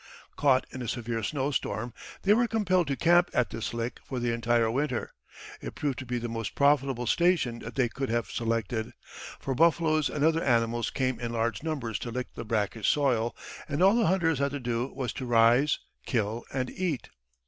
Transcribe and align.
Caught 0.35 0.65
in 0.71 0.81
a 0.81 0.87
severe 0.87 1.21
snow 1.21 1.51
storm, 1.51 1.93
they 2.23 2.33
were 2.33 2.47
compelled 2.47 2.87
to 2.87 2.95
camp 2.95 3.29
at 3.35 3.51
this 3.51 3.71
lick 3.71 3.99
for 4.03 4.19
the 4.19 4.33
entire 4.33 4.71
winter. 4.71 5.13
It 5.61 5.75
proved 5.75 5.99
to 5.99 6.07
be 6.07 6.17
the 6.17 6.27
most 6.27 6.55
profitable 6.55 7.05
station 7.05 7.59
that 7.59 7.75
they 7.75 7.87
could 7.87 8.09
have 8.09 8.31
selected, 8.31 8.93
for 9.39 9.53
buffaloes 9.53 10.09
and 10.09 10.25
other 10.25 10.43
animals 10.43 10.89
came 10.89 11.19
in 11.19 11.31
large 11.33 11.61
numbers 11.61 11.99
to 11.99 12.09
lick 12.09 12.33
the 12.33 12.43
brackish 12.43 12.87
soil, 12.89 13.35
and 13.69 13.83
all 13.83 13.93
the 13.95 14.07
hunters 14.07 14.39
had 14.39 14.49
to 14.53 14.59
do 14.59 14.87
was 14.87 15.13
to 15.13 15.27
"rise, 15.27 15.77
kill, 16.07 16.45
and 16.51 16.71
eat." 16.71 17.09